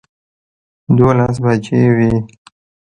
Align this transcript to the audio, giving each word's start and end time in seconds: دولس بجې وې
دولس 0.97 1.35
بجې 1.43 1.81
وې 1.95 2.11